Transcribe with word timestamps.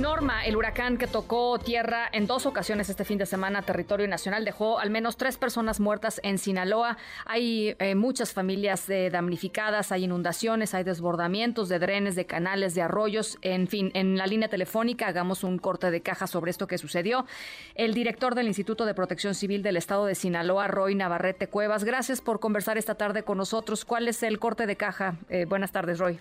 Norma, 0.00 0.44
el 0.46 0.56
huracán 0.56 0.96
que 0.96 1.06
tocó 1.06 1.58
tierra 1.58 2.08
en 2.12 2.26
dos 2.26 2.46
ocasiones 2.46 2.88
este 2.88 3.04
fin 3.04 3.18
de 3.18 3.26
semana 3.26 3.62
territorio 3.62 4.08
nacional, 4.08 4.44
dejó 4.44 4.78
al 4.78 4.90
menos 4.90 5.16
tres 5.16 5.36
personas 5.36 5.80
muertas 5.80 6.20
en 6.24 6.38
Sinaloa. 6.38 6.96
Hay 7.26 7.76
eh, 7.78 7.94
muchas 7.94 8.32
familias 8.32 8.88
eh, 8.88 9.10
damnificadas, 9.10 9.92
hay 9.92 10.04
inundaciones, 10.04 10.74
hay 10.74 10.84
desbordamientos 10.84 11.68
de 11.68 11.78
drenes, 11.78 12.16
de 12.16 12.26
canales, 12.26 12.74
de 12.74 12.82
arroyos. 12.82 13.38
En 13.42 13.68
fin, 13.68 13.90
en 13.94 14.16
la 14.16 14.26
línea 14.26 14.48
telefónica 14.48 15.08
hagamos 15.08 15.44
un 15.44 15.58
corte 15.58 15.90
de 15.90 16.00
caja 16.00 16.26
sobre 16.26 16.50
esto 16.50 16.66
que 16.66 16.78
sucedió. 16.78 17.26
El 17.74 17.92
director 17.92 18.34
del 18.34 18.48
Instituto 18.48 18.86
de 18.86 18.94
Protección 18.94 19.34
Civil 19.34 19.62
del 19.62 19.76
Estado 19.76 20.06
de 20.06 20.14
Sinaloa, 20.14 20.68
Roy 20.68 20.94
Navarrete 20.94 21.48
Cuevas, 21.48 21.84
gracias 21.84 22.20
por 22.20 22.40
conversar 22.40 22.78
esta 22.78 22.94
tarde 22.94 23.24
con 23.24 23.38
nosotros. 23.38 23.84
¿Cuál 23.84 24.08
es 24.08 24.22
el 24.22 24.38
corte 24.38 24.66
de 24.66 24.76
caja? 24.76 25.16
Eh, 25.28 25.44
buenas 25.44 25.72
tardes, 25.72 25.98
Roy. 25.98 26.18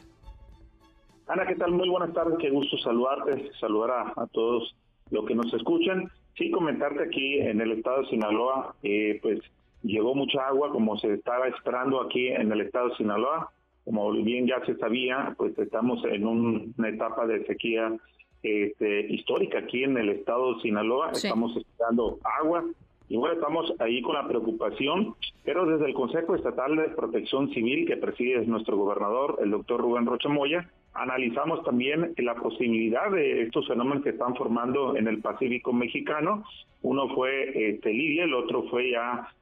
Ana, 1.31 1.47
¿qué 1.47 1.55
tal? 1.55 1.71
Muy 1.71 1.87
buenas 1.87 2.11
tardes, 2.11 2.37
qué 2.39 2.49
gusto 2.49 2.77
saludarte, 2.79 3.53
saludar 3.57 4.11
a, 4.17 4.27
todos 4.33 4.75
los 5.11 5.25
que 5.25 5.33
nos 5.33 5.53
escuchan. 5.53 6.11
Sí, 6.35 6.51
comentarte 6.51 7.03
aquí 7.03 7.39
en 7.39 7.61
el 7.61 7.71
estado 7.71 8.01
de 8.01 8.09
Sinaloa, 8.09 8.75
eh, 8.83 9.17
pues 9.21 9.39
llegó 9.81 10.13
mucha 10.13 10.45
agua 10.45 10.71
como 10.73 10.97
se 10.97 11.13
estaba 11.13 11.47
esperando 11.47 12.01
aquí 12.01 12.27
en 12.27 12.51
el 12.51 12.59
estado 12.59 12.89
de 12.89 12.97
Sinaloa. 12.97 13.49
Como 13.85 14.11
bien 14.11 14.45
ya 14.45 14.59
se 14.65 14.75
sabía, 14.75 15.33
pues 15.37 15.57
estamos 15.57 16.03
en 16.03 16.27
una 16.27 16.89
etapa 16.89 17.25
de 17.25 17.45
sequía 17.45 17.95
este, 18.43 19.07
histórica 19.13 19.59
aquí 19.59 19.85
en 19.85 19.97
el 19.97 20.09
estado 20.09 20.55
de 20.55 20.61
Sinaloa. 20.63 21.11
Estamos 21.13 21.55
esperando 21.55 22.19
agua 22.41 22.65
y 23.07 23.15
bueno, 23.15 23.35
estamos 23.35 23.73
ahí 23.79 24.01
con 24.01 24.15
la 24.15 24.27
preocupación, 24.27 25.15
pero 25.45 25.65
desde 25.65 25.85
el 25.85 25.93
Consejo 25.93 26.35
Estatal 26.35 26.75
de 26.75 26.89
Protección 26.89 27.53
Civil 27.53 27.87
que 27.87 27.95
preside 27.95 28.45
nuestro 28.47 28.75
gobernador, 28.75 29.39
el 29.41 29.51
doctor 29.51 29.79
Rubén 29.79 30.05
Rocha 30.05 30.27
Moya, 30.27 30.69
Analizamos 30.93 31.63
también 31.63 32.13
la 32.17 32.35
posibilidad 32.35 33.09
de 33.11 33.43
estos 33.43 33.67
fenómenos 33.67 34.03
que 34.03 34.09
están 34.09 34.35
formando 34.35 34.97
en 34.97 35.07
el 35.07 35.21
Pacífico 35.21 35.71
mexicano. 35.71 36.43
Uno 36.81 37.07
fue 37.15 37.69
este, 37.69 37.93
Lidia, 37.93 38.25
el 38.25 38.33
otro 38.33 38.63
fue 38.69 38.93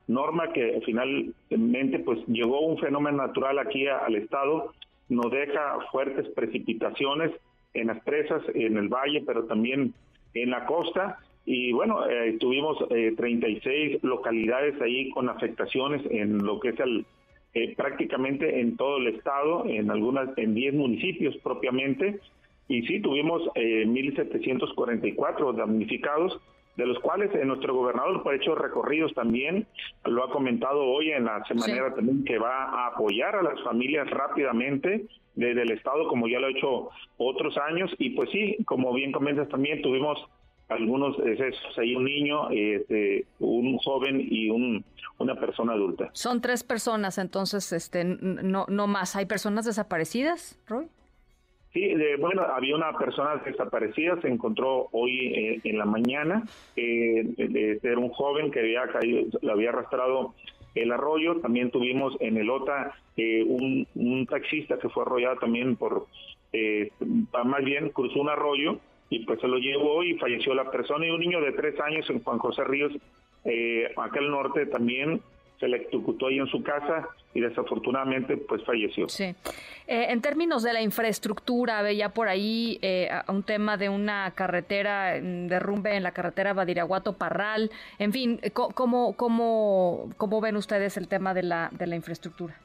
Norma, 0.07 0.53
que 0.53 0.79
finalmente 0.85 1.99
pues 1.99 2.19
llegó 2.27 2.61
un 2.61 2.77
fenómeno 2.77 3.17
natural 3.17 3.57
aquí 3.57 3.87
al 3.87 4.15
estado, 4.15 4.73
nos 5.09 5.31
deja 5.31 5.79
fuertes 5.91 6.27
precipitaciones 6.29 7.31
en 7.73 7.87
las 7.87 7.99
presas, 8.03 8.43
en 8.53 8.77
el 8.77 8.87
valle, 8.87 9.23
pero 9.25 9.45
también 9.45 9.93
en 10.35 10.49
la 10.51 10.65
costa. 10.65 11.17
Y 11.45 11.71
bueno, 11.71 12.07
eh, 12.07 12.37
tuvimos 12.39 12.77
36 12.87 13.65
eh, 13.65 13.99
localidades 14.03 14.79
ahí 14.81 15.09
con 15.09 15.29
afectaciones 15.29 16.03
en 16.11 16.45
lo 16.45 16.59
que 16.59 16.69
es 16.69 16.79
el 16.79 17.05
eh, 17.53 17.75
prácticamente 17.75 18.61
en 18.61 18.77
todo 18.77 18.97
el 18.97 19.07
estado, 19.07 19.65
en 19.65 19.89
algunas, 19.89 20.29
en 20.37 20.53
10 20.53 20.75
municipios 20.75 21.35
propiamente, 21.37 22.19
y 22.67 22.83
sí 22.83 23.01
tuvimos 23.01 23.41
eh, 23.55 23.85
1.744 23.87 25.55
damnificados, 25.55 26.39
de 26.77 26.85
los 26.85 26.99
cuales 26.99 27.33
eh, 27.33 27.43
nuestro 27.43 27.73
gobernador 27.73 28.23
ha 28.25 28.35
hecho 28.35 28.55
recorridos 28.55 29.13
también, 29.13 29.65
lo 30.05 30.23
ha 30.23 30.31
comentado 30.31 30.81
hoy 30.83 31.11
en 31.11 31.25
la 31.25 31.43
semana 31.45 31.93
también 31.93 32.23
que 32.23 32.37
va 32.37 32.65
a 32.65 32.87
apoyar 32.87 33.35
a 33.35 33.41
las 33.41 33.61
familias 33.63 34.09
rápidamente 34.09 35.07
desde 35.35 35.61
el 35.63 35.71
estado 35.71 36.07
como 36.07 36.27
ya 36.27 36.39
lo 36.39 36.47
ha 36.47 36.51
hecho 36.51 36.89
otros 37.17 37.57
años. 37.57 37.91
Y 37.97 38.11
pues 38.11 38.29
sí, 38.29 38.57
como 38.65 38.93
bien 38.93 39.11
comentas 39.11 39.49
también 39.49 39.81
tuvimos 39.81 40.19
algunos 40.69 41.17
excesos, 41.19 41.77
hay 41.77 41.95
un 41.95 42.05
niño, 42.05 42.49
este, 42.51 43.25
un 43.39 43.77
joven 43.77 44.25
y 44.29 44.49
un, 44.49 44.83
una 45.17 45.35
persona 45.35 45.73
adulta. 45.73 46.09
Son 46.13 46.41
tres 46.41 46.63
personas, 46.63 47.17
entonces, 47.17 47.71
este, 47.73 48.03
no, 48.03 48.65
no 48.69 48.87
más. 48.87 49.15
¿Hay 49.15 49.25
personas 49.25 49.65
desaparecidas, 49.65 50.59
Roy? 50.67 50.87
Sí, 51.73 51.93
bueno, 52.19 52.41
había 52.41 52.75
una 52.75 52.97
persona 52.97 53.35
desaparecida, 53.45 54.19
se 54.21 54.27
encontró 54.27 54.89
hoy 54.91 55.27
eh, 55.27 55.61
en 55.63 55.77
la 55.77 55.85
mañana, 55.85 56.43
eh, 56.75 57.79
era 57.83 57.99
un 57.99 58.09
joven 58.09 58.49
que 58.49 58.61
había 58.61 58.87
caído, 58.87 59.39
lo 59.41 59.51
había 59.51 59.69
arrastrado 59.69 60.33
el 60.75 60.91
arroyo, 60.91 61.39
también 61.41 61.71
tuvimos 61.71 62.15
en 62.19 62.37
el 62.37 62.49
OTA 62.49 62.93
eh, 63.17 63.43
un, 63.43 63.87
un, 63.95 64.25
taxista 64.25 64.77
que 64.77 64.89
fue 64.89 65.03
arrollado 65.03 65.37
también 65.37 65.75
por, 65.75 66.07
eh, 66.53 66.91
más 67.43 67.63
bien 67.63 67.89
cruzó 67.89 68.19
un 68.19 68.29
arroyo 68.29 68.79
y 69.09 69.25
pues 69.25 69.39
se 69.39 69.47
lo 69.47 69.57
llevó 69.57 70.03
y 70.03 70.15
falleció 70.15 70.53
la 70.53 70.69
persona 70.69 71.07
y 71.07 71.09
un 71.09 71.19
niño 71.19 71.41
de 71.41 71.51
tres 71.53 71.79
años 71.79 72.09
en 72.09 72.21
Juan 72.23 72.37
José 72.37 72.63
Ríos, 72.63 72.93
eh, 73.45 73.91
acá 73.97 74.19
al 74.19 74.29
norte 74.29 74.65
también 74.67 75.21
se 75.59 75.67
le 75.67 75.77
ejecutó 75.77 76.27
ahí 76.27 76.39
en 76.39 76.47
su 76.47 76.63
casa 76.63 77.09
y 77.33 77.41
desafortunadamente 77.41 78.37
pues 78.37 78.63
falleció. 78.63 79.09
Sí. 79.09 79.35
Eh, 79.87 80.05
en 80.09 80.21
términos 80.21 80.63
de 80.63 80.71
la 80.71 80.81
infraestructura, 80.81 81.81
veía 81.81 82.09
por 82.09 82.29
ahí 82.29 82.79
eh, 82.81 83.09
un 83.27 83.43
tema 83.43 83.75
de 83.75 83.89
una 83.89 84.31
carretera, 84.35 85.19
mm, 85.21 85.47
derrumbe 85.47 85.95
en 85.95 86.03
la 86.03 86.11
carretera 86.11 86.53
Badiraguato-Parral, 86.53 87.71
en 87.97 88.13
fin, 88.13 88.39
¿cómo, 88.53 89.15
cómo, 89.17 90.09
¿cómo 90.17 90.41
ven 90.41 90.55
ustedes 90.55 90.95
el 90.95 91.07
tema 91.07 91.33
de 91.33 91.43
la, 91.43 91.69
de 91.73 91.87
la 91.87 91.95
infraestructura? 91.95 92.55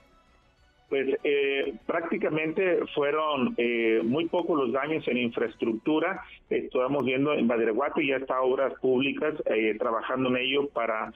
Pues 0.88 1.08
eh, 1.24 1.74
prácticamente 1.86 2.78
fueron 2.94 3.54
eh, 3.56 4.00
muy 4.04 4.26
pocos 4.26 4.56
los 4.56 4.72
daños 4.72 5.06
en 5.08 5.16
infraestructura. 5.16 6.22
Estamos 6.50 7.04
viendo 7.04 7.32
en 7.32 7.48
Badiraguato 7.48 8.00
ya 8.00 8.16
está 8.16 8.40
obras 8.42 8.74
públicas 8.80 9.34
eh, 9.46 9.76
trabajando 9.78 10.28
en 10.30 10.36
ello 10.36 10.68
para 10.68 11.12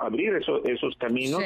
abrir 0.00 0.34
esos 0.64 0.96
caminos. 0.96 1.42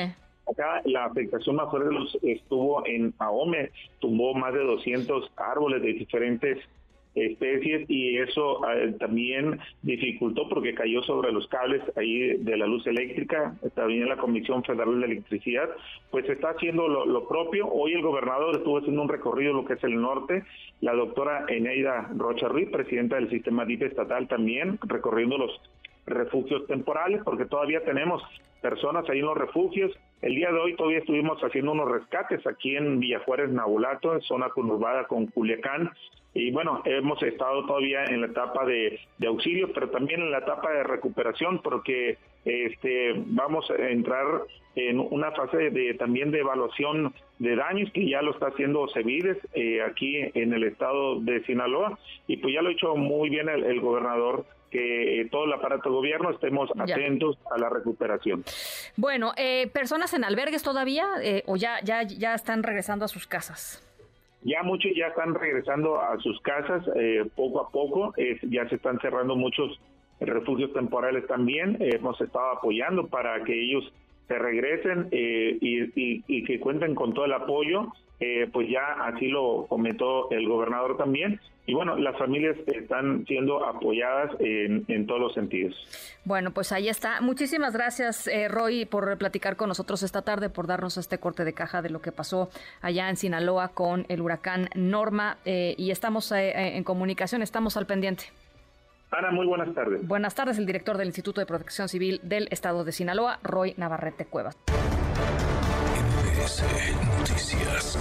Acá 0.50 0.82
la 0.84 1.04
afectación 1.04 1.56
más 1.56 1.70
fuerte 1.70 1.90
estuvo 2.22 2.84
en 2.86 3.14
Ahome, 3.18 3.70
tumbó 4.00 4.34
más 4.34 4.52
de 4.54 4.60
200 4.60 5.30
árboles 5.36 5.82
de 5.82 5.92
diferentes 5.92 6.58
especies 7.14 7.88
y 7.88 8.18
eso 8.18 8.60
eh, 8.70 8.94
también 8.98 9.58
dificultó 9.82 10.48
porque 10.48 10.74
cayó 10.74 11.02
sobre 11.02 11.32
los 11.32 11.46
cables 11.48 11.82
ahí 11.96 12.36
de 12.38 12.56
la 12.56 12.66
luz 12.66 12.86
eléctrica, 12.86 13.54
también 13.74 14.08
la 14.08 14.16
Comisión 14.16 14.62
Federal 14.62 15.00
de 15.00 15.06
Electricidad, 15.06 15.68
pues 16.10 16.28
está 16.28 16.50
haciendo 16.50 16.88
lo, 16.88 17.28
propio. 17.28 17.68
Hoy 17.68 17.92
el 17.92 18.02
gobernador 18.02 18.56
estuvo 18.56 18.78
haciendo 18.78 19.02
un 19.02 19.08
recorrido 19.08 19.52
lo 19.52 19.64
que 19.64 19.74
es 19.74 19.84
el 19.84 20.00
norte, 20.00 20.44
la 20.80 20.94
doctora 20.94 21.44
Eneida 21.48 22.10
Rocha 22.16 22.48
Ruiz, 22.48 22.68
presidenta 22.70 23.16
del 23.16 23.30
sistema 23.30 23.64
DIP 23.64 23.82
estatal 23.82 24.28
también, 24.28 24.78
recorriendo 24.82 25.38
los 25.38 25.60
refugios 26.06 26.66
temporales, 26.66 27.22
porque 27.24 27.44
todavía 27.44 27.84
tenemos 27.84 28.22
personas 28.60 29.08
ahí 29.08 29.20
en 29.20 29.26
los 29.26 29.36
refugios. 29.36 29.92
El 30.22 30.34
día 30.34 30.50
de 30.52 30.58
hoy 30.58 30.76
todavía 30.76 30.98
estuvimos 30.98 31.40
haciendo 31.40 31.72
unos 31.72 31.90
rescates 31.90 32.46
aquí 32.46 32.76
en 32.76 33.00
Villajuárez, 33.00 33.50
Nabulato, 33.50 34.14
en 34.14 34.20
zona 34.22 34.48
conurbada 34.50 35.06
con 35.06 35.26
Culiacán, 35.26 35.90
y 36.32 36.50
bueno, 36.52 36.82
hemos 36.84 37.20
estado 37.22 37.66
todavía 37.66 38.04
en 38.04 38.20
la 38.20 38.28
etapa 38.28 38.64
de, 38.64 39.00
auxilio, 39.26 39.72
pero 39.72 39.90
también 39.90 40.20
en 40.20 40.30
la 40.30 40.38
etapa 40.38 40.70
de 40.70 40.84
recuperación, 40.84 41.60
porque 41.60 42.18
este 42.44 43.14
vamos 43.26 43.68
a 43.70 43.74
entrar 43.88 44.42
en 44.76 45.00
una 45.00 45.32
fase 45.32 45.70
de 45.70 45.94
también 45.94 46.30
de 46.30 46.40
evaluación 46.40 47.12
de 47.38 47.56
daños 47.56 47.90
que 47.92 48.08
ya 48.08 48.22
lo 48.22 48.32
está 48.32 48.46
haciendo 48.46 48.86
Cevides 48.94 49.36
eh, 49.54 49.82
aquí 49.82 50.16
en 50.34 50.52
el 50.52 50.62
estado 50.64 51.20
de 51.20 51.44
Sinaloa 51.44 51.98
y 52.28 52.36
pues 52.36 52.54
ya 52.54 52.62
lo 52.62 52.68
ha 52.68 52.72
hecho 52.72 52.94
muy 52.94 53.28
bien 53.28 53.48
el, 53.48 53.80
gobernador 53.80 54.46
que 54.70 55.26
todo 55.32 55.46
el 55.46 55.52
aparato 55.52 55.88
de 55.88 55.96
gobierno 55.96 56.30
estemos 56.30 56.70
atentos 56.78 57.36
a 57.50 57.58
la 57.58 57.68
recuperación. 57.68 58.44
Bueno, 58.96 59.32
eh, 59.36 59.66
personas 59.72 60.14
en 60.14 60.22
albergues 60.22 60.62
todavía 60.62 61.08
eh, 61.22 61.42
o 61.46 61.56
ya 61.56 61.80
ya 61.82 62.04
ya 62.04 62.34
están 62.34 62.62
regresando 62.62 63.04
a 63.04 63.08
sus 63.08 63.26
casas. 63.26 63.89
Ya 64.42 64.62
muchos 64.62 64.92
ya 64.96 65.08
están 65.08 65.34
regresando 65.34 66.00
a 66.00 66.18
sus 66.18 66.40
casas 66.40 66.82
eh, 66.96 67.24
poco 67.36 67.60
a 67.60 67.70
poco, 67.70 68.14
ya 68.48 68.68
se 68.68 68.76
están 68.76 68.98
cerrando 69.00 69.36
muchos 69.36 69.78
refugios 70.20 70.72
temporales 70.72 71.26
también, 71.26 71.76
hemos 71.80 72.20
estado 72.20 72.50
apoyando 72.50 73.06
para 73.06 73.42
que 73.44 73.52
ellos 73.52 73.92
se 74.30 74.38
regresen 74.38 75.08
eh, 75.10 75.58
y, 75.60 76.44
que 76.44 76.60
cuenten 76.60 76.94
con 76.94 77.12
todo 77.12 77.24
el 77.24 77.32
apoyo, 77.32 77.92
eh, 78.20 78.48
pues 78.52 78.68
ya 78.68 78.92
así 79.04 79.26
lo 79.26 79.66
comentó 79.68 80.30
el 80.30 80.46
gobernador 80.46 80.96
también. 80.96 81.40
Y 81.66 81.74
bueno, 81.74 81.96
las 81.96 82.16
familias 82.16 82.56
están 82.66 83.24
siendo 83.26 83.64
apoyadas 83.64 84.30
en, 84.38 85.06
todos 85.06 85.20
los 85.20 85.34
sentidos. 85.34 85.74
Bueno, 86.24 86.52
pues 86.52 86.70
ahí 86.70 86.88
está. 86.88 87.20
Muchísimas 87.20 87.74
gracias, 87.74 88.28
eh, 88.28 88.48
Roy, 88.48 88.84
por 88.84 89.18
platicar 89.18 89.56
con 89.56 89.68
nosotros 89.68 90.04
esta 90.04 90.22
tarde, 90.22 90.48
por 90.48 90.68
darnos 90.68 90.96
este 90.96 91.18
corte 91.18 91.44
de 91.44 91.52
caja 91.52 91.82
de 91.82 91.90
lo 91.90 92.00
que 92.00 92.12
pasó 92.12 92.50
allá 92.82 93.10
en 93.10 93.16
Sinaloa 93.16 93.68
con 93.68 94.06
el 94.08 94.20
huracán 94.20 94.68
Norma. 94.76 95.38
y 95.44 95.90
estamos 95.90 96.30
en 96.32 96.84
comunicación, 96.84 97.42
estamos 97.42 97.76
al 97.76 97.86
pendiente. 97.86 98.26
Ana, 99.10 99.30
muy 99.32 99.46
buenas 99.46 99.74
tardes. 99.74 100.06
Buenas 100.06 100.34
tardes, 100.34 100.58
el 100.58 100.66
director 100.66 100.96
del 100.96 101.08
Instituto 101.08 101.40
de 101.40 101.46
Protección 101.46 101.88
Civil 101.88 102.20
del 102.22 102.46
Estado 102.50 102.84
de 102.84 102.92
Sinaloa, 102.92 103.40
Roy 103.42 103.74
Navarrete 103.76 104.26
Cuevas. 104.26 104.56
Noticias. 107.18 107.98